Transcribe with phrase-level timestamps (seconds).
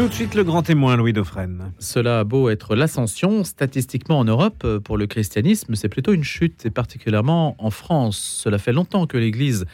[0.00, 1.74] Tout de suite le grand témoin, Louis Dauphren.
[1.78, 6.64] Cela a beau être l'ascension, statistiquement en Europe, pour le christianisme, c'est plutôt une chute,
[6.64, 8.16] et particulièrement en France.
[8.42, 9.66] Cela fait longtemps que l'Église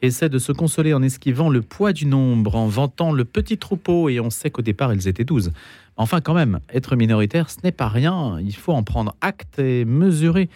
[0.00, 4.08] essaie de se consoler en esquivant le poids du nombre, en vantant le petit troupeau,
[4.08, 5.52] et on sait qu'au départ ils étaient 12.
[5.98, 9.84] Enfin quand même, être minoritaire, ce n'est pas rien, il faut en prendre acte et
[9.84, 10.48] mesurer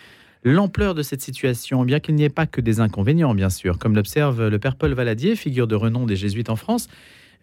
[0.42, 3.95] l'ampleur de cette situation, bien qu'il n'y ait pas que des inconvénients, bien sûr, comme
[3.95, 6.88] l'observe le père Paul Valadier, figure de renom des jésuites en France,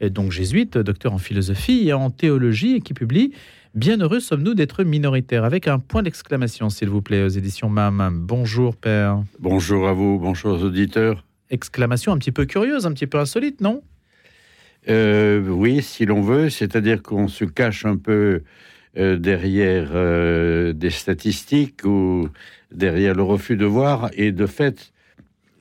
[0.02, 3.34] donc jésuite, docteur en philosophie et en théologie, et qui publie
[3.76, 8.22] Bien heureux sommes-nous d'être minoritaires, avec un point d'exclamation, s'il vous plaît, aux éditions MAM.
[8.22, 9.22] Bonjour, Père.
[9.40, 11.26] Bonjour à vous, bonjour aux auditeurs.
[11.50, 13.84] Exclamation un petit peu curieuse, un petit peu insolite, non?
[14.88, 18.44] Euh, Oui, si l'on veut, c'est-à-dire qu'on se cache un peu
[18.98, 22.30] euh, derrière euh, des statistiques ou
[22.72, 24.94] derrière le refus de voir, et de fait,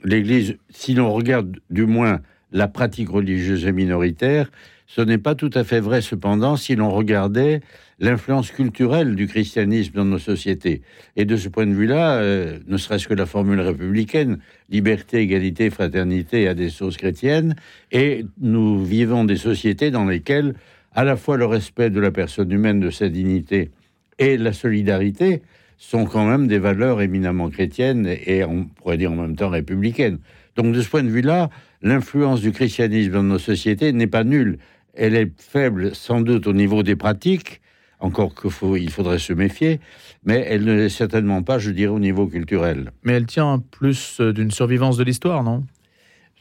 [0.05, 2.21] l'Église, si l'on regarde du moins
[2.55, 4.51] la pratique religieuse est minoritaire.
[4.87, 7.61] Ce n'est pas tout à fait vrai cependant si l'on regardait
[7.99, 10.83] l'influence culturelle du christianisme dans nos sociétés.
[11.17, 14.39] Et de ce point de vue-là, euh, ne serait-ce que la formule républicaine,
[14.71, 17.57] liberté, égalité, fraternité a des sources chrétiennes,
[17.93, 20.55] et nous vivons des sociétés dans lesquelles
[20.93, 23.71] à la fois le respect de la personne humaine, de sa dignité,
[24.19, 25.43] et la solidarité
[25.77, 30.19] sont quand même des valeurs éminemment chrétiennes et on pourrait dire en même temps républicaines.
[30.57, 31.51] Donc de ce point de vue-là,
[31.83, 34.59] l'influence du christianisme dans nos sociétés n'est pas nulle.
[34.95, 37.61] Elle est faible sans doute au niveau des pratiques,
[38.01, 39.81] encore qu'il faudrait se méfier,
[40.25, 42.93] mais elle ne l'est certainement pas, je dirais, au niveau culturel.
[43.03, 45.65] Mais elle tient plus euh, d'une survivance de l'histoire, non?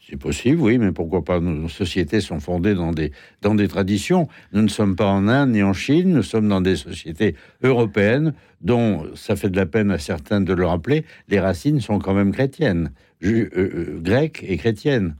[0.06, 1.40] C'est possible, oui, mais pourquoi pas?
[1.40, 4.28] Nos sociétés sont fondées dans des, dans des traditions.
[4.52, 8.34] Nous ne sommes pas en Inde ni en Chine, nous sommes dans des sociétés européennes
[8.60, 12.14] dont ça fait de la peine à certains de le rappeler, les racines sont quand
[12.14, 12.92] même chrétiennes,
[13.24, 15.16] euh, euh, grecques et chrétiennes.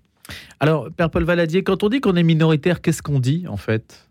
[0.60, 4.08] Alors, Père Paul Valadier, quand on dit qu'on est minoritaire, qu'est-ce qu'on dit en fait?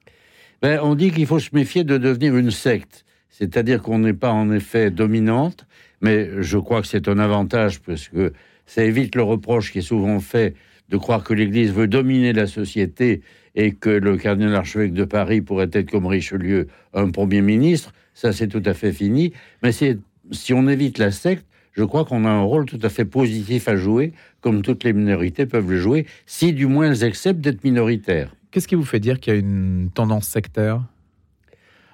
[0.61, 3.05] Ben, On dit qu'il faut se méfier de devenir une secte.
[3.29, 5.65] C'est-à-dire qu'on n'est pas en effet dominante,
[6.01, 8.31] mais je crois que c'est un avantage parce que
[8.67, 10.55] ça évite le reproche qui est souvent fait
[10.89, 13.21] de croire que l'Église veut dominer la société
[13.55, 17.91] et que le cardinal archevêque de Paris pourrait être comme Richelieu un Premier ministre.
[18.13, 19.33] Ça, c'est tout à fait fini.
[19.63, 23.05] Mais si on évite la secte, je crois qu'on a un rôle tout à fait
[23.05, 27.41] positif à jouer, comme toutes les minorités peuvent le jouer, si du moins elles acceptent
[27.41, 28.35] d'être minoritaires.
[28.51, 30.83] Qu'est-ce qui vous fait dire qu'il y a une tendance sectaire?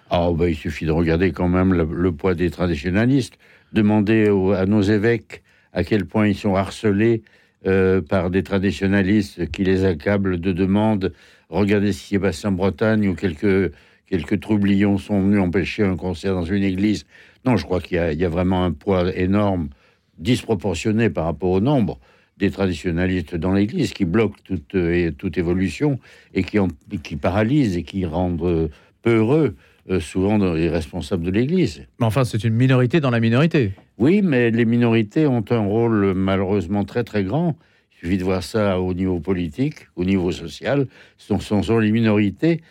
[0.09, 3.38] Ah, ben, Il suffit de regarder quand même le, poids des traditionalistes,
[3.72, 7.23] demander à nos évêques à quel point ils sont harcelés
[7.66, 11.13] euh, par des traditionalistes qui les accablent de demandes.
[11.50, 13.72] Regardez ce qui est passé en Bretagne où quelques,
[14.07, 17.06] quelques troublions sont venus empêcher un concert dans une église.
[17.45, 19.69] Non, je crois qu'il y, a vraiment un poids énorme,
[20.17, 22.00] disproportionné par rapport au nombre
[22.38, 26.00] des traditionalistes dans l'Église qui bloquent toute, euh, toute évolution
[26.33, 26.57] et qui,
[27.03, 28.67] qui paralysent et qui rendent euh,
[29.01, 29.55] peu heureux
[29.89, 31.85] euh, souvent les responsables de l'Église.
[32.00, 33.73] Mais enfin, c'est une minorité dans la minorité.
[33.97, 37.57] Oui, mais les minorités ont un rôle malheureusement très très grand.
[37.91, 40.88] Il suffit de voir ça au niveau politique, au niveau social.
[41.17, 42.61] Ce sont, les minorités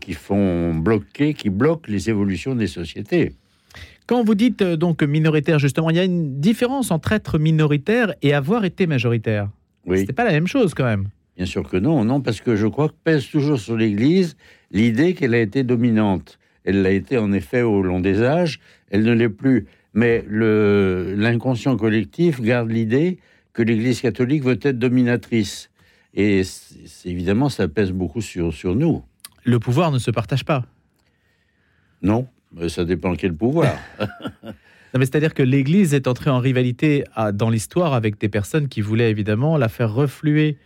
[0.00, 3.32] qui font bloquer, qui bloquent les évolutions des sociétés.
[4.06, 8.14] Quand vous dites euh, donc minoritaire, justement, il y a une différence entre être minoritaire
[8.22, 9.50] et avoir été majoritaire.
[9.84, 10.04] Oui.
[10.06, 11.08] C'est pas la même chose quand même.
[11.36, 14.36] Bien sûr que non, non, parce que je crois que pèse toujours sur l'Église
[14.70, 16.38] l'idée qu'elle a été dominante.
[16.64, 18.58] Elle l'a été en effet au long des âges,
[18.90, 19.66] elle ne l'est plus.
[19.92, 23.18] Mais l'inconscient collectif garde l'idée
[23.52, 25.70] que l'Église catholique veut être dominatrice.
[26.14, 26.42] Et
[27.04, 29.02] évidemment, ça pèse beaucoup sur, sur nous.
[29.44, 30.64] Le pouvoir ne se partage pas.
[32.02, 32.26] Non,
[32.68, 33.76] ça dépend quel pouvoir.
[34.94, 39.58] C'est-à-dire que l'Église est entrée en rivalité dans l'histoire avec des personnes qui voulaient évidemment
[39.58, 40.56] la faire refluer.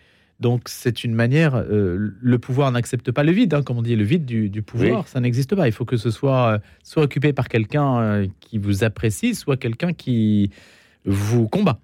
[0.40, 3.94] Donc c'est une manière, euh, le pouvoir n'accepte pas le vide, hein, comme on dit,
[3.94, 5.68] le vide du, pouvoir, ça n'existe pas.
[5.68, 9.58] Il faut que ce soit euh, soit occupé par quelqu'un euh, qui vous apprécie, soit
[9.58, 10.50] quelqu'un qui
[11.04, 11.78] vous combat.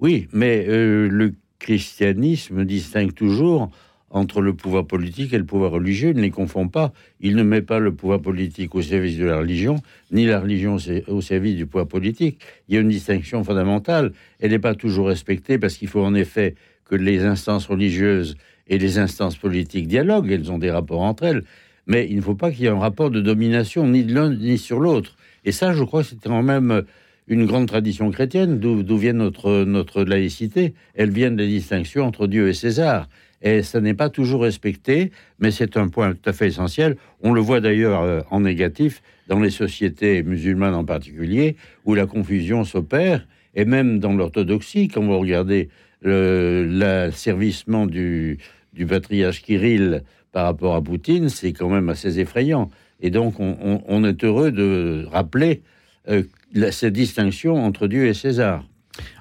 [0.00, 3.70] Oui, mais le christianisme distingue toujours
[4.12, 6.10] entre le pouvoir politique et le pouvoir religieux.
[6.10, 6.92] Il ne les confond pas.
[7.20, 9.82] Il ne met pas le pouvoir politique au service de la religion,
[10.12, 10.76] ni la religion
[11.08, 12.38] au service du pouvoir politique.
[12.68, 14.12] Il y a une distinction fondamentale.
[14.38, 16.54] Elle n'est pas toujours respectée parce qu'il faut en effet
[16.84, 18.36] que les instances religieuses
[18.68, 20.30] et les instances politiques dialoguent.
[20.30, 21.42] Elles ont des rapports entre elles.
[21.86, 24.30] Mais il ne faut pas qu'il y ait un rapport de domination ni de l'un
[24.30, 25.16] ni sur l'autre.
[25.44, 26.82] Et ça, je crois que c'est quand même
[27.28, 30.74] une grande tradition chrétienne, d'où vient notre, notre laïcité.
[30.94, 33.08] Elle vient de la distinction entre Dieu et César
[33.42, 36.96] et ça n'est pas toujours respecté, mais c'est un point tout à fait essentiel.
[37.22, 42.06] On le voit d'ailleurs euh, en négatif dans les sociétés musulmanes en particulier, où la
[42.06, 45.68] confusion s'opère, et même dans l'orthodoxie, quand vous regardez
[46.04, 48.38] l'asservissement du,
[48.72, 50.02] du patriarche Kirill
[50.32, 52.70] par rapport à Poutine, c'est quand même assez effrayant.
[53.00, 55.62] Et donc, on, est heureux de rappeler
[56.08, 56.22] euh,
[56.70, 58.64] cette distinction entre Dieu et César.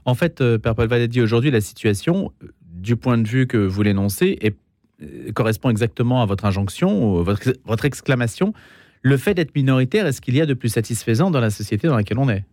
[0.06, 2.32] En fait, euh, Père Paul dit aujourd'hui, la situation,
[2.82, 7.86] du point de vue que vous l'énoncez, euh, correspond exactement à votre injonction, votre, votre
[7.86, 8.54] exclamation.
[9.02, 11.96] Le fait d'être minoritaire, est-ce qu'il y a de plus satisfaisant dans la société dans
[11.96, 12.44] laquelle on est?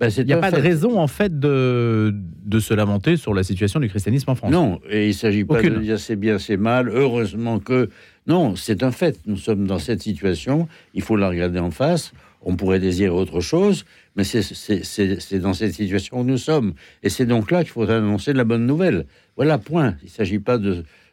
[0.00, 2.12] Ben, Il n'y a pas de raison, en fait, de,
[2.44, 4.50] de se lamenter sur la situation du christianisme en France.
[4.50, 6.88] Non, et il ne s'agit pas de dire c'est bien, c'est mal.
[6.88, 7.88] Heureusement que.
[8.26, 9.18] Non, c'est un fait.
[9.26, 10.68] Nous sommes dans cette situation.
[10.94, 12.12] Il faut la regarder en face.
[12.44, 13.84] On pourrait désirer autre chose,
[14.16, 16.74] mais c'est dans cette situation où nous sommes.
[17.02, 19.06] Et c'est donc là qu'il faudrait annoncer la bonne nouvelle.
[19.36, 19.96] Voilà, point.
[20.02, 20.58] Il ne s'agit pas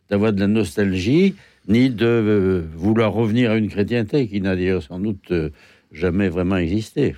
[0.09, 1.35] d'avoir de, la nostalgie,
[1.67, 5.49] ni de euh, vouloir revenir à une chrétienté qui n'a d'ailleurs sans doute euh,
[5.93, 7.15] jamais vraiment existé.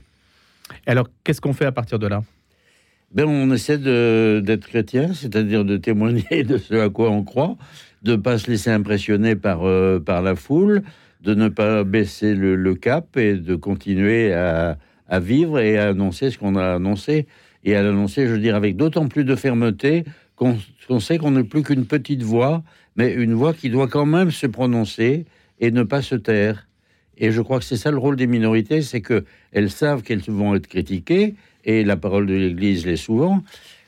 [0.86, 2.22] alors, qu'est-ce qu'on fait à partir de là?
[3.14, 7.58] Ben, On essaie d'être chrétien, c'est-à-dire de témoigner de ce à quoi on croit,
[8.04, 10.84] de ne pas se laisser impressionner par, euh, par la foule,
[11.22, 14.78] de ne pas baisser le cap et de continuer à,
[15.12, 17.28] à vivre et à annoncer ce qu'on a annoncé,
[17.64, 20.06] et à l'annoncer, je veux dire, avec d'autant plus de fermeté
[20.36, 22.64] qu'on sait qu'on n'est plus qu'une petite voix,
[22.96, 25.26] mais une voix qui doit quand même se prononcer
[25.60, 26.68] et ne pas se taire.
[27.18, 30.56] Et je crois que c'est ça le rôle des minorités, c'est qu'elles savent qu'elles vont
[30.56, 31.36] être critiquées,
[31.66, 33.44] et la parole de l'Église l'est souvent,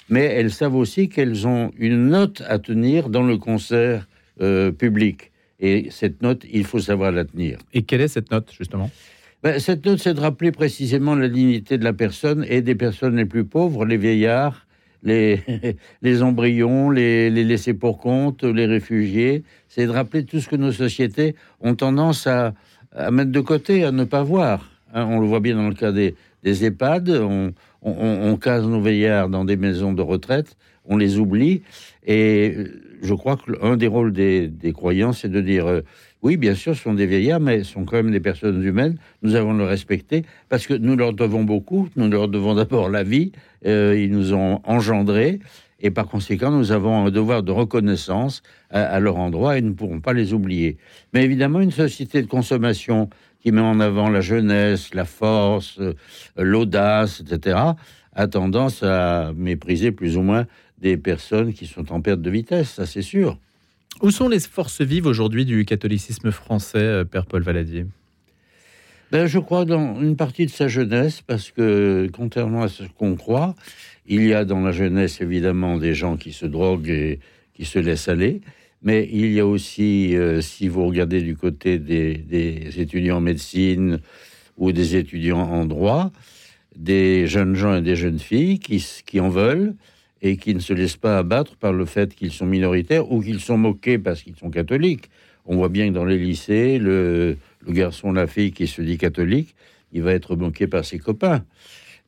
[0.10, 4.08] mais elles savent aussi qu'elles ont une note à tenir dans le concert
[4.42, 5.32] euh, public.
[5.60, 7.58] Et cette note, il faut savoir la tenir.
[7.74, 8.92] Et quelle est cette note, justement?
[9.44, 13.18] Ben, cette note, c'est de rappeler précisément la dignité de la personne et des personnes
[13.18, 14.66] les plus pauvres, les vieillards,
[15.04, 15.42] les,
[16.22, 19.44] embryons, les, laissés pour compte, les réfugiés.
[19.68, 22.54] C'est de rappeler tout ce que nos sociétés ont tendance à,
[23.12, 24.72] mettre de côté, à ne pas voir.
[24.94, 27.10] Hein, on le voit bien dans le cas des, EHPAD.
[27.10, 30.56] On, on, case nos veillards dans des maisons de retraite,
[30.86, 31.64] on les oublie.
[32.08, 32.56] Et
[33.02, 35.82] je crois que l'un des rôles des, des croyants, c'est de dire euh,
[36.24, 38.98] oui, bien sûr, ce sont des vieillards, mais ce sont quand même des personnes humaines.
[39.24, 41.90] Nous avons le respecter parce que nous leur devons beaucoup.
[41.98, 43.34] Nous leur devons d'abord la vie.
[43.66, 45.42] Euh, ils nous ont engendrés.
[45.82, 49.74] Et par conséquent, nous avons un devoir de reconnaissance à, leur endroit et nous ne
[49.74, 50.78] pourrons pas les oublier.
[51.14, 53.10] Mais évidemment, une société de consommation
[53.42, 55.94] qui met en avant la jeunesse, la force, euh,
[56.38, 57.58] l'audace, etc.,
[58.16, 60.46] a tendance à mépriser plus ou moins
[60.78, 63.38] des personnes qui sont en perte de vitesse, ça c'est sûr.
[64.02, 67.86] Où sont les forces vives aujourd'hui du catholicisme français, euh, Père Paul Valadier
[69.12, 73.16] ben, Je crois dans une partie de sa jeunesse, parce que contrairement à ce qu'on
[73.16, 73.56] croit,
[74.08, 77.20] il y a dans la jeunesse évidemment des gens qui se droguent et
[77.54, 78.42] qui se laissent aller,
[78.82, 84.00] mais il y a aussi, euh, si vous regardez du côté des, étudiants en médecine
[84.58, 86.12] ou des étudiants en droit,
[86.76, 89.76] des jeunes gens et des jeunes filles qui, qui en veulent,
[90.24, 93.42] et qui ne se laissent pas abattre par le fait qu'ils sont minoritaires ou qu'ils
[93.42, 95.10] sont moqués parce qu'ils sont catholiques.
[95.46, 97.36] On voit bien que dans les lycées, le,
[97.68, 99.54] garçon, la fille qui se dit catholique,
[99.92, 101.44] il va être moqué par ses copains.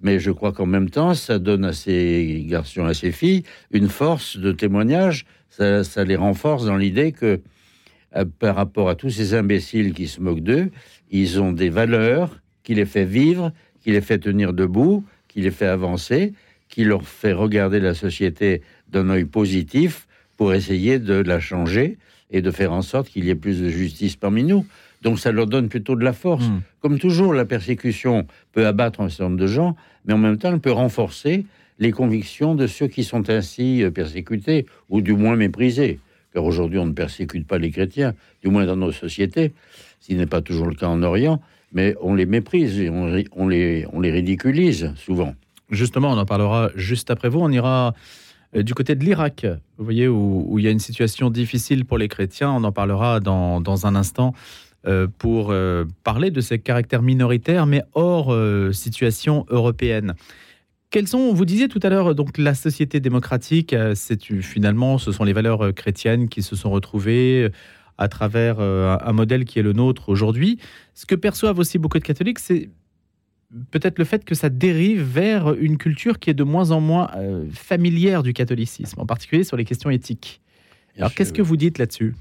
[0.02, 3.90] Mais je crois qu'en même temps, ça donne à ces garçons, à ces filles, une
[3.90, 5.26] force de témoignage.
[5.50, 7.42] Ça, ça les renforce dans l'idée que,
[8.16, 10.72] euh, par rapport à tous ces imbéciles qui se moquent d'eux,
[11.12, 13.52] ils ont des valeurs qui les fait vivre,
[13.82, 16.34] qui les fait tenir debout, qui les fait avancer
[16.76, 18.62] qui leur fait regarder la société
[18.92, 21.98] d'un œil positif pour essayer de la changer
[22.32, 24.66] et de faire en sorte qu'il y ait plus de justice parmi nous.
[25.02, 26.50] Donc ça leur donne plutôt de la force.
[26.50, 26.60] Hmm.
[26.82, 30.52] Comme toujours, la persécution peut abattre un certain nombre de gens, mais en même temps,
[30.52, 31.46] elle peut renforcer
[31.80, 36.02] les convictions de ceux qui sont ainsi euh, persécutés, ou du moins méprisés.
[36.34, 39.54] Car aujourd'hui, on ne persécute pas les chrétiens, du moins dans nos sociétés,
[40.02, 41.42] ce n'est pas toujours le cas en Orient,
[41.72, 43.06] mais on les méprise et on
[43.48, 45.36] les, on les ridiculise souvent.
[45.70, 47.40] Justement, on en parlera juste après vous.
[47.40, 47.94] On ira
[48.56, 49.46] euh, du côté de l'Irak,
[49.78, 52.52] vous voyez, où, il y a une situation difficile pour les chrétiens.
[52.52, 54.34] On en parlera dans, un instant
[54.88, 58.34] euh, pour euh, parler de ces caractères minoritaires, mais hors
[58.74, 60.14] situation européenne.
[60.92, 65.26] Quelles sont, vous disiez tout à l'heure, donc la société démocratique, c'est finalement, ce sont
[65.26, 67.50] les valeurs chrétiennes qui se sont retrouvées
[67.98, 70.58] à travers un modèle qui est le nôtre aujourd'hui.
[70.94, 72.70] Ce que perçoivent aussi beaucoup de catholiques, c'est
[73.72, 77.10] peut-être le fait que ça dérive vers une culture qui est de moins en moins
[77.16, 80.42] euh, familière du catholicisme, en particulier sur les questions éthiques.
[80.98, 82.16] Alors, qu'est-ce que vous dites là-dessus?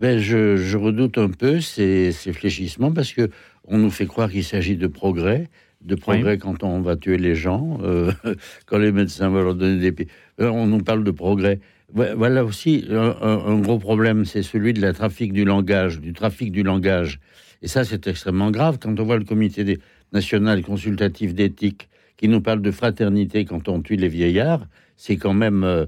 [0.00, 3.30] Ben, je, redoute un peu ces, fléchissements parce que
[3.66, 5.48] on nous fait croire qu'il s'agit de progrès,
[5.82, 8.12] de progrès quand on va tuer les gens, euh,
[8.66, 10.08] quand les médecins vont leur donner des...
[10.40, 11.60] Euh, on nous parle de progrès.
[11.92, 16.50] Voilà aussi un, un gros problème, c'est celui de la trafic du langage, du trafic
[16.50, 17.20] du langage.
[17.62, 19.78] Et ça, c'est extrêmement grave quand on voit le comité des,
[20.14, 24.66] national consultatif d'éthique qui nous parle de fraternité quand on tue les vieillards,
[24.96, 25.86] c'est quand même, euh,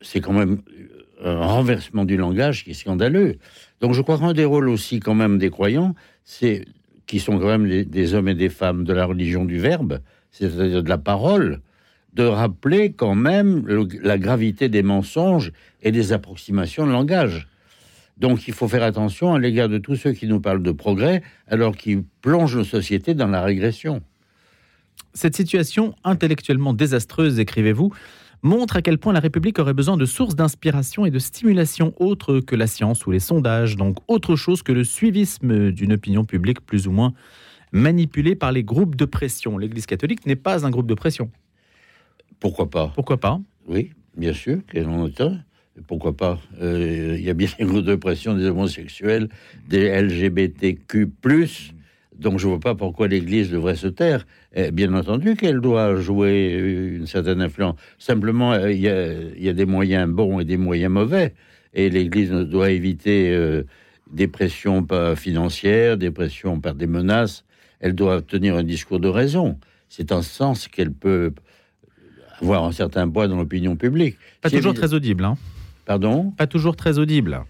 [0.00, 0.60] c'est quand même
[1.24, 3.38] un renversement du langage qui est scandaleux.
[3.80, 6.64] Donc je crois qu'un des rôles aussi quand même des croyants, c'est
[7.06, 10.00] qui sont quand même des, hommes et des femmes de la religion du verbe,
[10.30, 11.60] c'est-à-dire de la parole,
[12.12, 13.66] de rappeler quand même
[14.02, 15.52] la gravité des mensonges
[15.82, 17.48] et des approximations de langage.
[18.18, 21.22] Donc il faut faire attention à l'égard de tous ceux qui nous parlent de progrès
[21.46, 24.02] alors qu'ils plongent nos sociétés dans la régression.
[25.14, 27.92] Cette situation intellectuellement désastreuse, écrivez-vous,
[28.42, 32.40] montre à quel point la République aurait besoin de sources d'inspiration et de stimulation autres
[32.40, 36.60] que la science ou les sondages, donc autre chose que le suivisme d'une opinion publique
[36.60, 37.14] plus ou moins
[37.72, 39.58] manipulée par les groupes de pression.
[39.58, 41.30] L'Église catholique n'est pas un groupe de pression.
[42.40, 42.92] Pourquoi pas?
[42.94, 43.40] Pourquoi pas?
[43.66, 45.08] Oui, bien sûr, quel en.
[45.86, 49.28] Pourquoi pas Euh, Il y a bien les groupes de pression des homosexuels,
[49.68, 51.08] des LGBTQ+,
[52.18, 54.26] donc je ne vois pas pourquoi l'Église devrait se taire.
[54.54, 57.76] Eh, bien entendu qu'elle doit jouer une certaine influence.
[57.98, 61.34] Simplement, euh, il y, a, il y a des moyens bons et des moyens mauvais.
[61.74, 63.62] Et l'Église doit éviter euh,
[64.10, 64.84] des pressions
[65.16, 67.44] financières, des pressions par des menaces.
[67.80, 69.58] Elle doit tenir un discours de raison.
[69.88, 71.32] C'est en ce sens qu'elle peut
[72.40, 74.16] avoir un certain poids dans l'opinion publique.
[74.40, 75.24] Pas toujours très audible.
[75.24, 75.36] Hein
[75.88, 77.44] Pardon pas toujours très audible.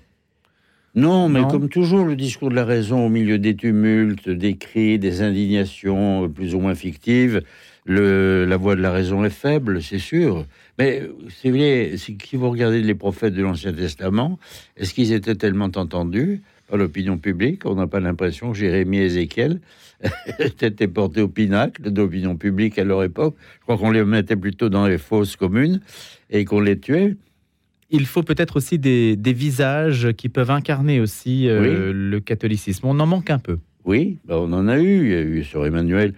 [0.94, 1.48] Non, mais Non.
[1.48, 6.28] comme toujours, le discours de la raison au milieu des tumultes, des cris, des indignations
[6.30, 7.42] plus ou moins fictives,
[7.84, 10.46] le, la voix de la raison est faible, c'est sûr.
[10.78, 14.38] Mais c'est vrai, si vous regardez les prophètes de l'Ancien Testament,
[14.76, 17.66] est-ce qu'ils étaient tellement entendus par l'opinion publique?
[17.66, 19.60] On n'a pas l'impression que Jérémie et Ézéchiel
[20.38, 23.34] étaient portés au pinacle de l'opinion publique à leur époque.
[23.58, 25.80] Je crois qu'on les mettait plutôt dans les fosses communes
[26.30, 27.16] et qu'on les tuait.
[27.90, 32.86] Il faut peut-être aussi des, des visages qui peuvent incarner aussi euh, le catholicisme.
[32.86, 33.58] On en manque un peu.
[33.84, 35.04] Oui, bah, on en a eu.
[35.06, 36.12] Il y a eu sur Emmanuel.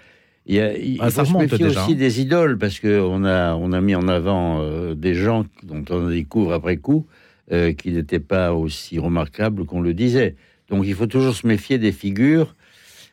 [0.47, 1.97] Il, y a, il Ah, ça faut se méfier déjà, aussi hein.
[1.97, 6.09] des idoles parce qu'on a, on a mis en avant euh, des gens dont on
[6.09, 7.07] découvre après coup
[7.53, 10.35] euh, qui n'étaient pas aussi remarquables qu'on le disait.
[10.69, 12.57] Donc il faut toujours se méfier des figures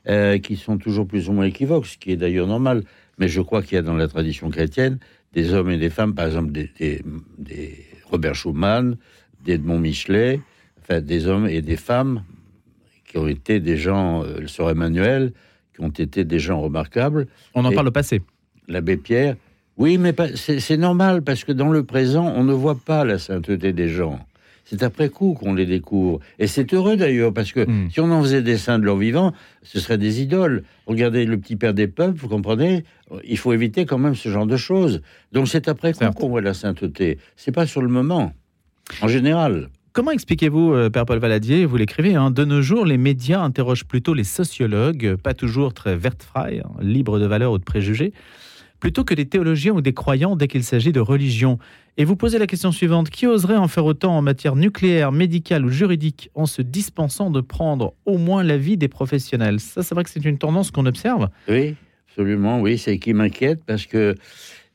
[0.08, 2.84] euh, qui sont toujours plus ou moins équivoques, ce qui est d'ailleurs normal.
[3.20, 4.98] Mais je crois qu'il y a dans la tradition chrétienne
[5.34, 7.02] des hommes et des femmes, par exemple des, des-
[7.38, 7.76] des
[8.10, 8.98] Robert Schumann,
[9.44, 10.40] d'Edmond Michelet,
[10.82, 12.24] enfin des hommes et des femmes
[13.06, 15.32] qui ont été des gens, euh, le sœur Emmanuel,
[15.74, 17.28] qui ont été des gens remarquables.
[17.54, 18.22] On en Et- parle au passé.
[18.68, 19.36] L'abbé Pierre,
[19.78, 23.74] oui, mais c'est normal parce que dans le présent, on ne voit pas la sainteté
[23.74, 24.20] des gens.
[24.70, 26.20] C'est après coup qu'on les découvre.
[26.40, 27.90] Et c'est heureux d'ailleurs, parce que Mm.
[27.90, 29.32] si on en faisait des saints de leur vivant,
[29.64, 30.64] ce seraient des idoles.
[30.88, 32.84] Regardez le petit père des peuples, vous comprenez?
[33.24, 35.02] Il faut éviter quand même ce genre de choses.
[35.32, 37.18] Donc c'est après coup qu'on voit la sainteté.
[37.38, 38.34] C'est pas sur le moment,
[39.02, 39.70] en général.
[39.94, 43.86] Comment expliquez-vous, euh, Père Paul Valadier, vous l'écrivez, hein, de nos jours, les médias interrogent
[43.86, 48.14] plutôt les sociologues, pas toujours très vertefrailles, hein, libres de valeurs ou de préjugés,
[48.80, 51.58] plutôt que des théologiens ou des croyants dès qu'il s'agit de religion.
[52.00, 55.66] Et vous posez la question suivante, qui oserait en faire autant en matière nucléaire, médicale
[55.66, 59.60] ou juridique en se dispensant de prendre au moins l'avis des professionnels?
[59.60, 61.30] Ça, c'est vrai que c'est une tendance qu'on observe.
[61.50, 61.74] Oui,
[62.08, 64.16] absolument, oui, c'est qui m'inquiète parce que.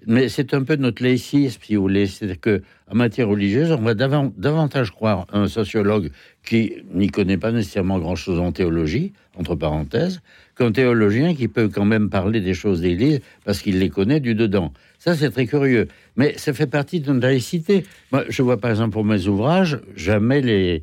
[0.07, 2.07] Mais c'est un peu notre laïcisme, si vous voulez.
[2.07, 6.11] C'est-à-dire qu'en matière religieuse, on va davan- davantage croire un sociologue
[6.45, 10.21] qui n'y connaît pas nécessairement grand-chose en théologie, entre parenthèses,
[10.57, 14.35] qu'un théologien qui peut quand même parler des choses d'Église parce qu'il les connaît du
[14.35, 14.73] dedans.
[14.99, 15.89] Ça, c'est très curieux.
[16.17, 17.85] Mais ça fait partie de notre laïcité.
[18.11, 20.83] Moi, je vois par exemple pour mes ouvrages, jamais les,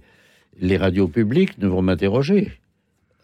[0.77, 2.51] radios publiques ne vont m'interroger.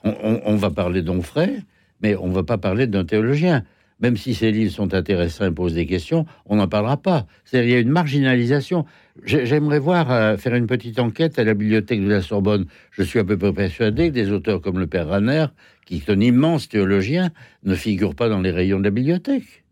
[0.03, 1.63] On, on- on va parler d'Onfray,
[2.01, 3.63] mais on ne va pas parler d'un théologien.
[4.01, 7.27] Même si ces livres sont intéressants et posent des questions, on n'en parlera pas.
[7.45, 8.85] C'est-à-dire, il y a une marginalisation.
[9.23, 12.65] J'ai- J'aimerais voir euh, faire une petite enquête à la bibliothèque de la Sorbonne.
[12.91, 15.45] Je suis à peu près persuadé que des auteurs comme le père Ranner,
[15.85, 17.29] qui est un immense théologien,
[17.63, 19.63] ne figurent pas dans les rayons de la bibliothèque.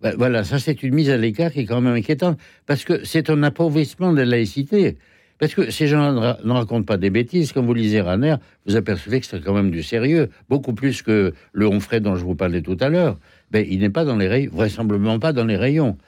[0.00, 3.04] Ben, voilà, ça c'est une mise à l'écart qui est quand même inquiétante, parce que
[3.04, 4.98] c'est un appauvrissement de la laïcité.
[5.38, 7.52] Parce que ces gens ne racontent pas des bêtises.
[7.52, 11.32] Quand vous lisez Ranner, vous apercevez que c'est quand même du sérieux, beaucoup plus que
[11.52, 13.18] le Onfray dont je vous parlais tout à l'heure.
[13.52, 15.98] Ben, il n'est pas dans les rayons, vraisemblablement pas dans les rayons,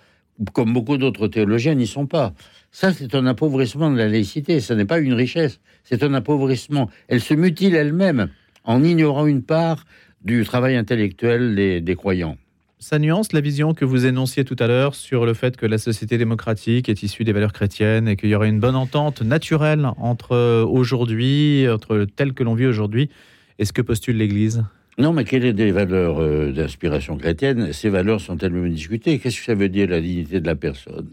[0.54, 2.32] comme beaucoup d'autres théologiens n'y sont pas.
[2.72, 4.60] Ça, c'est un appauvrissement de la laïcité.
[4.60, 6.88] Ce n'est pas une richesse, c'est un appauvrissement.
[7.06, 8.30] Elle se mutile elle-même
[8.64, 9.84] en ignorant une part
[10.24, 12.38] du travail intellectuel des, des croyants.
[12.78, 15.76] Ça nuance la vision que vous énonciez tout à l'heure sur le fait que la
[15.76, 19.86] société démocratique est issue des valeurs chrétiennes et qu'il y aurait une bonne entente naturelle
[19.98, 23.10] entre euh, aujourd'hui, entre tel que l'on vit aujourd'hui,
[23.58, 24.64] et ce que postule l'Église?
[24.98, 27.72] Non, mais quelles sont des valeurs euh, d'inspiration chrétienne?
[27.72, 29.18] Ces valeurs sont elles-mêmes discutées.
[29.18, 31.08] Qu'est-ce que ça veut dire la dignité de la personne?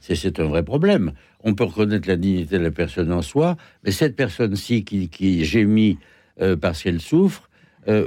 [0.00, 1.12] C'est- un vrai problème.
[1.42, 5.98] On peut reconnaître la dignité de la personne en soi, mais cette personne-ci qui, gémit
[6.40, 7.48] euh, parce qu'elle souffre,
[7.88, 8.06] euh,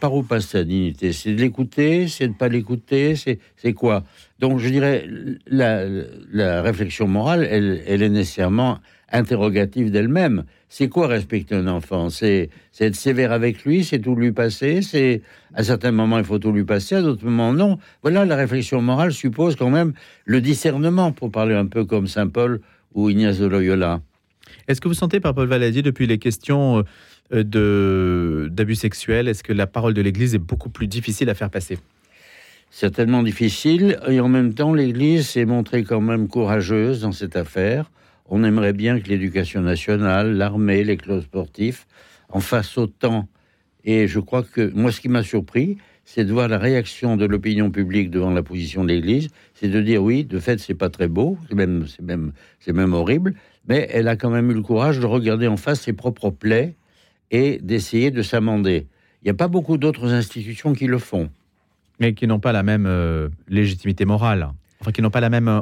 [0.00, 1.12] par où passe sa dignité?
[1.12, 4.04] C'est de l'écouter, c'est de ne pas l'écouter, c'est quoi?
[4.38, 5.06] Donc je dirais,
[5.46, 5.84] la,
[6.32, 8.78] la réflexion morale, elle est nécessairement
[9.12, 10.44] interrogative d'elle-même.
[10.68, 12.08] C'est quoi respecter un enfant?
[12.08, 12.48] C'est
[12.80, 15.22] être sévère avec lui, c'est tout lui passer, c'est
[15.54, 17.78] à certains moments il faut tout lui passer, à d'autres moments non.
[18.02, 19.92] Voilà, la réflexion morale suppose quand même
[20.24, 22.60] le discernement, pour parler un peu comme Saint Paul
[22.94, 24.00] ou Ignace de Loyola.
[24.68, 26.84] Est-ce que vous sentez, par Paul Valadier, depuis les questions
[27.32, 31.34] euh, de d'abus sexuels, est-ce que la parole de l'Église est beaucoup plus difficile à
[31.34, 31.78] faire passer?
[32.70, 37.90] Certainement difficile, et en même temps, l'Église s'est montrée quand même courageuse dans cette affaire.
[38.34, 41.86] On aimerait bien que l'éducation nationale, l'armée, les clubs sportifs
[42.30, 43.28] en fassent autant.
[43.84, 47.26] Et je crois que moi, ce qui m'a surpris, c'est de voir la réaction de
[47.26, 49.28] l'opinion publique devant la position de l'Église.
[49.52, 52.72] C'est de dire oui, de fait, c'est pas très beau, c'est même, c'est même, c'est
[52.72, 53.34] même horrible,
[53.68, 56.74] mais elle a quand même eu le courage de regarder en face ses propres plaies
[57.30, 58.86] et d'essayer de s'amender.
[59.20, 61.28] Il n'y a pas beaucoup d'autres institutions qui le font.
[62.00, 64.48] Mais qui n'ont pas la même euh, légitimité morale.
[64.80, 65.60] Enfin, qui n'ont pas la même euh,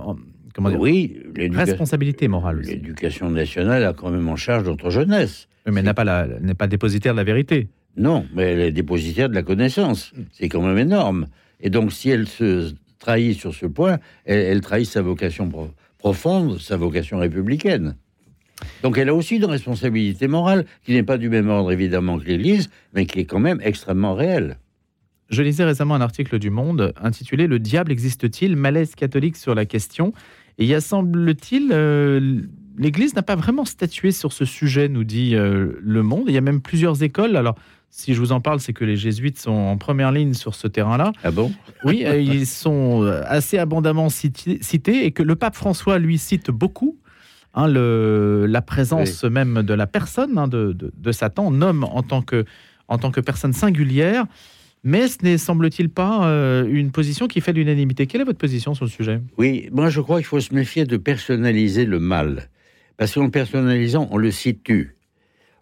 [0.55, 1.21] comment dire, oui,
[1.53, 2.61] responsabilité morale.
[2.61, 5.49] L'éducation nationale a quand même en charge notre jeunesse.
[5.67, 7.69] mais n'est pas, n'est pas dépositaire de la vérité.
[7.97, 10.13] Non, mais elle est dépositaire de la connaissance.
[10.33, 11.27] C'est quand même énorme.
[11.61, 15.51] Et donc, si elle se trahit sur ce point, elle, trahit sa vocation
[15.99, 17.97] profonde, sa vocation républicaine.
[18.83, 22.27] Donc elle a aussi une responsabilité morale qui n'est pas du même ordre évidemment que
[22.27, 24.59] l'Église, mais qui est quand même extrêmement réelle.
[25.31, 28.57] Je lisais récemment un article du Monde intitulé Le diable existe-t-il?
[28.57, 30.13] Malaise catholique sur la question.
[30.59, 32.41] Et il y a, semble-t-il, euh,
[32.77, 36.25] l'Église n'a pas vraiment statué sur ce sujet, nous dit euh, Le Monde.
[36.29, 37.37] Il y a même plusieurs écoles.
[37.37, 37.57] Alors,
[37.91, 40.69] si je vous en parle, c'est que les jésuites sont en première ligne sur ce
[40.69, 41.13] terrain-là.
[41.25, 41.53] Ah bon?
[41.85, 46.97] Oui, euh, ils sont assez abondamment cités et que le pape François, lui, cite beaucoup.
[47.53, 52.45] Hein, le, la présence même de la personne, hein, de, de, Satan, en tant que,
[52.87, 54.27] en tant que personne singulière.
[54.83, 58.07] Mais ce n'est, semble-t-il, pas euh, une position qui fait l'unanimité.
[58.07, 59.21] Quelle est votre position sur le sujet?
[59.37, 62.49] Oui, moi je crois qu'il faut se méfier de personnaliser le mal.
[62.97, 64.97] Parce qu'en personnalisant, on le situe.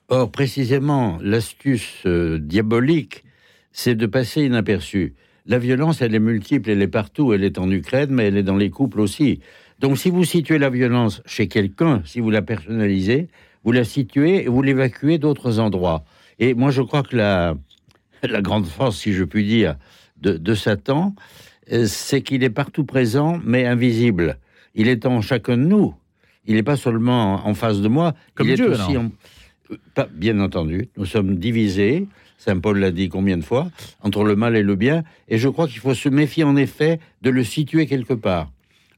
[0.08, 3.25] Or, précisément, l'astuce euh, diabolique,
[3.72, 5.14] c'est de passer inaperçu.
[5.46, 8.42] La violence, elle est multiple, elle est partout, elle est en Ukraine, mais elle est
[8.42, 9.40] dans les couples aussi.
[9.81, 13.28] Donc si vous situez la violence chez quelqu'un, si vous la personnalisez,
[13.64, 16.04] vous la situez et vous l'évacuez d'autres endroits.
[16.38, 17.57] Et moi, je crois que la,
[18.28, 19.76] la grande force, si je puis dire,
[20.20, 21.14] de, Satan,
[21.72, 24.38] euh, c'est qu'il est partout présent, mais invisible.
[24.74, 25.94] Il est en chacun de nous.
[26.46, 28.14] Il n'est pas seulement en face de moi.
[28.35, 29.11] Comme il Dieu, est aussi en...
[29.94, 32.09] Pas, bien entendu, nous sommes divisés.
[32.38, 33.70] Saint Paul l'a dit combien de fois?
[34.00, 35.04] Entre le mal et le bien.
[35.28, 38.50] Et je crois qu'il faut se méfier en effet de le situer quelque part.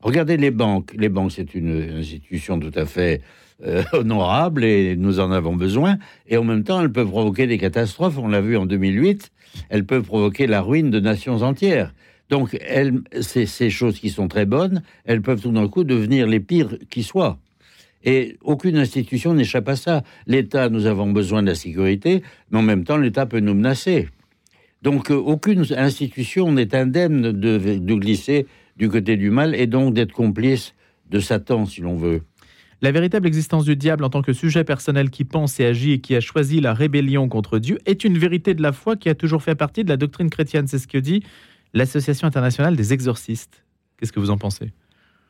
[0.03, 0.93] Regardez les banques.
[0.97, 3.23] Les banques, c'est une institution tout à fait
[3.65, 5.99] euh, honorables et nous en avons besoin.
[6.29, 8.19] Et en même temps, elles peuvent provoquer des catastrophes.
[8.19, 9.31] On l'a vu en 2008.
[9.69, 11.93] Elles peuvent provoquer la ruine de nations entières.
[12.31, 16.39] Donc, elles, ces, choses qui sont très bonnes, elles peuvent tout d'un coup devenir les
[16.39, 17.39] pires qui soient.
[18.05, 20.05] Et aucune institution n'échappe à ça.
[20.27, 24.09] L'État, nous avons besoin de la sécurité, mais en même temps, l'État peut nous menacer.
[24.83, 28.47] Donc, euh, aucune institution n'est indemne de, de, glisser
[28.77, 30.75] du côté du mal et donc d'être complice
[31.11, 32.23] de Satan, si l'on veut.
[32.83, 36.01] La véritable existence du diable en tant que sujet personnel qui pense et agit et
[36.01, 39.15] qui a choisi la rébellion contre Dieu est une vérité de la foi qui a
[39.15, 40.67] toujours fait partie de la doctrine chrétienne.
[40.67, 41.23] C'est ce que dit
[41.75, 43.65] l'Association internationale des exorcistes.
[43.99, 44.73] Qu'est-ce que vous en pensez?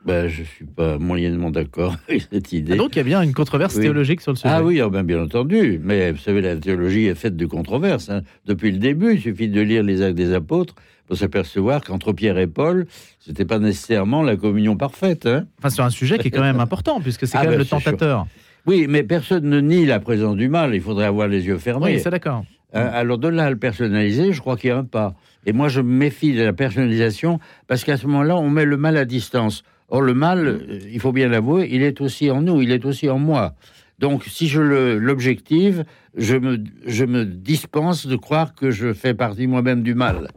[0.04, 2.72] Ben, je ne suis pas moyennement d'accord avec cette idée.
[2.74, 4.52] Ah, donc il y a bien une controverse théologique sur le sujet.
[4.52, 5.80] Ah oui, oh, ben, bien entendu.
[5.82, 8.08] Mais vous savez, la théologie est faite de controverses.
[8.08, 8.22] Hein.
[8.46, 10.74] Depuis le début, il suffit de lire les actes des apôtres
[11.06, 12.86] pour s'apercevoir qu'entre Pierre et Paul,
[13.18, 15.26] ce n'était pas nécessairement la communion parfaite.
[15.26, 15.46] Hein.
[15.58, 17.64] Enfin, sur un sujet qui est quand même important, puisque c'est ah, quand même ben,
[17.64, 18.26] le tentateur.
[18.66, 20.74] Oui, mais personne ne nie la présence du mal.
[20.74, 21.94] Il faudrait avoir les yeux fermés.
[21.94, 22.44] Oui, c'est d'accord.
[22.76, 25.14] Euh, alors de là à le personnaliser, je crois qu'il y a un pas.
[25.46, 28.76] Et moi, je me méfie de la personnalisation parce qu'à ce moment-là, on met le
[28.76, 29.64] mal à distance.
[29.90, 32.84] Or, le mal, euh, il faut bien l'avouer, il est aussi en nous, il est
[32.84, 33.54] aussi en moi.
[33.98, 35.84] Donc, si je l'objective,
[36.16, 40.28] je me, je me dispense de croire que je fais partie moi-même du mal.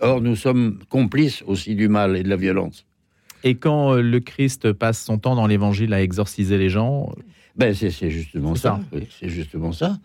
[0.00, 2.84] Or, nous sommes complices aussi du mal et de la violence.
[3.44, 7.14] Et quand euh, le Christ passe son temps dans l'Évangile à exorciser les gens
[7.54, 8.80] ben, C'est justement ça.
[9.18, 9.98] c'est justement ça.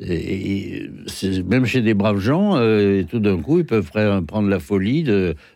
[0.00, 5.04] Même chez des braves gens, euh, tout d'un coup, ils peuvent prendre la folie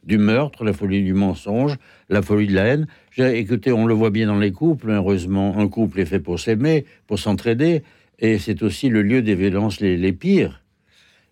[0.04, 1.76] du meurtre, la folie du mensonge,
[2.08, 2.86] la folie de la haine.
[3.16, 4.90] Écoutez, on le voit bien dans les couples.
[4.90, 7.82] Heureusement, un couple est fait pour s'aimer, pour s'entraider,
[8.18, 10.62] et c'est aussi le lieu des violences les, pires.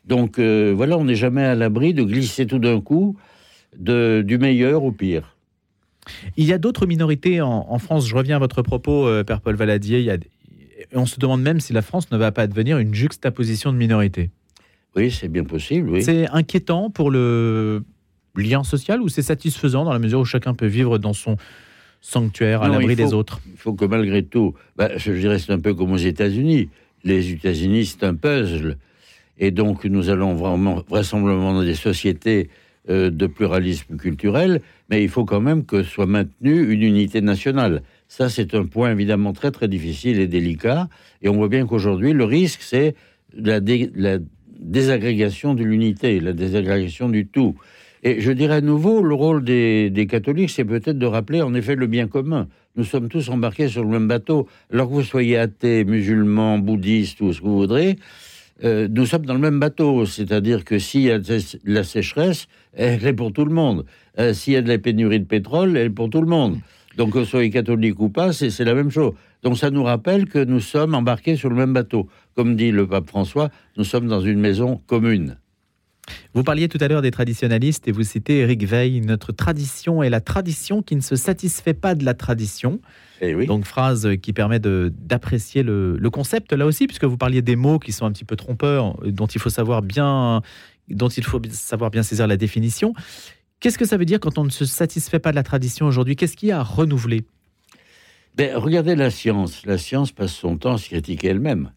[0.04, 3.16] Donc euh, voilà, on n'est jamais à l'abri de glisser tout d'un coup
[3.76, 5.36] du meilleur au pire.
[6.36, 8.08] Il y a d'autres minorités en, France.
[8.08, 9.98] Je reviens à votre propos, euh, Père Paul Valadier.
[9.98, 10.16] Il y a,
[10.94, 14.30] on se demande même si la France ne va pas devenir une juxtaposition de minorités.
[14.96, 15.90] Oui, c'est bien possible.
[15.90, 16.02] Oui.
[16.02, 17.82] C'est inquiétant pour le
[18.36, 21.36] lien social ou c'est satisfaisant dans la mesure où chacun peut vivre dans son
[22.00, 23.40] sanctuaire à l'abri des autres?
[23.50, 26.68] Il faut que malgré tout, bah, je dirais c'est un peu comme aux États-Unis.
[27.04, 28.76] Les États-Unis, c'est un puzzle.
[29.38, 32.50] Et donc, nous allons vraiment, vraisemblablement dans des sociétés
[32.90, 37.82] euh, de pluralisme culturel, mais il faut quand même que soit maintenue une unité nationale.
[38.10, 40.88] Ça, c'est un point évidemment très très difficile et délicat.
[41.22, 42.96] Et on voit bien qu'aujourd'hui, le risque, c'est
[43.36, 44.18] la, dé- la
[44.58, 47.54] désagrégation de l'unité, la désagrégation du tout.
[48.02, 51.54] Et je dirais à nouveau, le rôle des, des catholiques, c'est peut-être de rappeler en
[51.54, 52.48] effet le bien commun.
[52.74, 54.48] Nous sommes tous embarqués sur le même bateau.
[54.72, 57.96] Alors que vous soyez athée, musulman, bouddhiste ou ce que vous voudrez,
[58.64, 60.04] euh, nous sommes dans le même bateau.
[60.04, 63.84] C'est-à-dire que s'il y a de la sécheresse, elle est pour tout le monde.
[64.18, 66.58] Euh, s'il y a de la pénurie de pétrole, elle est pour tout le monde.
[66.96, 69.12] Donc que vous soyez catholique ou pas, c'est la même chose.
[69.42, 72.08] Donc ça nous rappelle que nous sommes embarqués sur le même bateau.
[72.34, 75.36] Comme dit le pape François, nous sommes dans une maison commune.
[76.34, 80.10] Vous parliez tout à l'heure des traditionalistes et vous citez Éric Veil, notre tradition est
[80.10, 82.80] la tradition qui ne se satisfait pas de la tradition.
[83.20, 83.46] Eh oui.
[83.46, 87.78] Donc phrase qui permet d'apprécier le, le concept là aussi, puisque vous parliez des mots
[87.78, 90.42] qui sont un petit peu trompeurs, dont il faut savoir bien,
[90.88, 92.94] dont il faut savoir bien saisir la définition.
[93.60, 96.16] Qu'est-ce que ça veut dire quand on ne se satisfait pas de la tradition aujourd'hui?
[96.16, 97.24] Qu'est-ce qu'il y a à renouveler?
[98.36, 99.66] Ben, regardez la science.
[99.66, 101.72] La science passe son temps à se critiquer elle-même.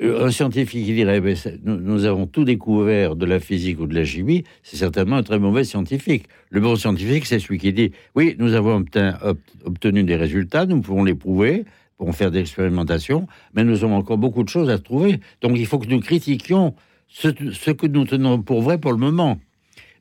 [0.00, 3.94] Euh, Un scientifique qui dirait ben, nous, avons tout découvert de la physique ou de
[3.94, 6.26] la chimie, c'est certainement un très mauvais scientifique.
[6.50, 10.64] Le bon scientifique, c'est celui qui dit oui, nous avons obtenu, ob- obtenu des résultats,
[10.66, 11.64] nous pouvons les prouver,
[11.98, 15.18] pour faire des expérimentations, mais nous avons encore beaucoup de choses à trouver.
[15.42, 16.74] Donc il faut que nous critiquions
[17.08, 17.28] ce
[17.72, 19.40] que nous tenons pour vrai pour le moment.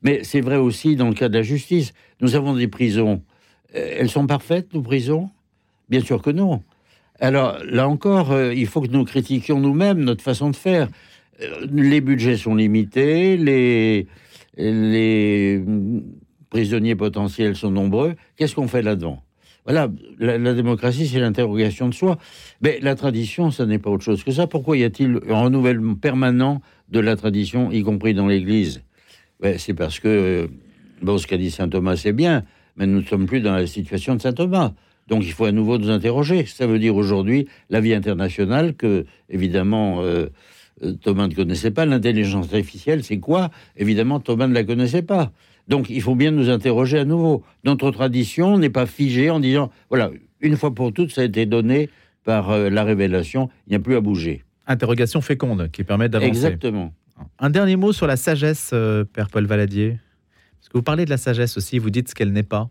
[0.03, 1.93] Mais c'est vrai aussi dans le cas de la justice.
[2.21, 3.21] Nous avons des prisons.
[3.75, 5.29] Euh, Elles sont parfaites, nos prisons?
[5.89, 6.63] Bien sûr que non.
[7.19, 10.89] Alors là encore, euh, il faut que nous critiquions nous-mêmes notre façon de faire.
[11.41, 14.07] Euh, les budgets sont limités, les,
[16.49, 18.15] prisonniers potentiels sont nombreux.
[18.35, 19.21] Qu'est-ce qu'on fait là-dedans?
[19.65, 22.17] Voilà, la, la démocratie, c'est l'interrogation de soi.
[22.61, 24.47] Mais la tradition, ça n'est pas autre chose que ça.
[24.47, 28.81] Pourquoi y a-t-il un renouvellement permanent de la tradition, y compris dans l'Église?
[29.57, 30.47] C'est parce que, euh,
[31.01, 32.43] bon, ce qu'a dit saint Thomas, c'est bien,
[32.75, 34.73] mais nous ne sommes plus dans la situation de saint Thomas.
[35.07, 36.45] Donc il faut à nouveau nous interroger.
[36.45, 40.27] Ça veut dire aujourd'hui la vie internationale que, évidemment, euh,
[40.83, 41.85] euh, Thomas ne connaissait pas.
[41.85, 43.49] L'intelligence artificielle, c'est quoi?
[43.77, 45.31] Évidemment, Thomas ne la connaissait pas.
[45.67, 47.43] Donc il faut bien nous interroger à nouveau.
[47.63, 51.45] Notre tradition n'est pas figée en disant, voilà, une fois pour toutes, ça a été
[51.45, 51.89] donné
[52.23, 54.43] par euh, la révélation, il n'y a plus à bouger.
[54.65, 56.29] Interrogation féconde qui permet d'avancer.
[56.29, 56.93] Exactement.
[57.39, 59.99] Un dernier mot sur la sagesse, euh, Père Paul Valadier.
[60.59, 62.69] Parce que vous parlez de la sagesse aussi, vous dites ce qu'elle n'est pas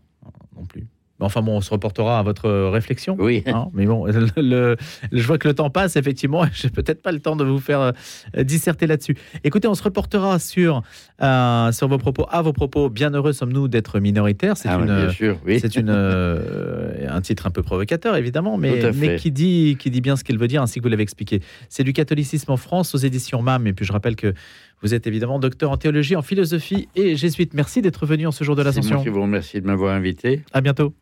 [0.55, 0.87] non plus.
[1.19, 3.15] Mais Enfin bon, on se reportera à votre euh, réflexion.
[3.19, 3.41] Oui.
[3.47, 3.69] hein.
[3.73, 4.77] mais bon, le, le-
[5.11, 6.45] je vois que le temps passe, effectivement.
[6.53, 9.17] J'ai peut-être pas le temps de vous faire euh, disserter là-dessus.
[9.43, 10.83] Écoutez, on se reportera sur,
[11.21, 12.89] euh, sur vos propos, à vos propos.
[12.89, 14.55] Bien heureux sommes-nous d'être minoritaires.
[14.57, 15.59] C'est Ah, une, bien sûr, oui.
[15.59, 20.15] c'est une, euh, un titre un peu provocateur, évidemment, mais, qui, dit, qui dit bien
[20.15, 21.41] ce qu'il veut dire, ainsi que vous l'avez expliqué.
[21.69, 23.65] C'est du catholicisme en France aux éditions MAM.
[23.67, 24.33] Et puis je rappelle que
[24.81, 27.53] vous êtes évidemment docteur en théologie, en philosophie et jésuite.
[27.53, 29.01] Merci d'être venu en ce jour de l'Ascension.
[29.01, 30.41] qui vous remercie de m'avoir invité.
[30.53, 30.93] À bientôt.